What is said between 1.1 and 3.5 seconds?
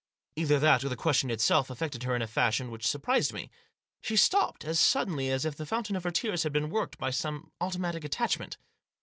itself affected her in a fashion which surprised